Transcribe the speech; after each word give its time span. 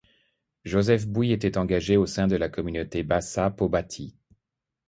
Joseph 0.65 1.05
Mboui 1.05 1.31
était 1.31 1.59
engagé 1.59 1.95
au 1.95 2.07
sein 2.07 2.25
de 2.25 2.35
la 2.35 2.49
communauté 2.49 3.03
Bassa-Mpoo-Bati. 3.03 4.15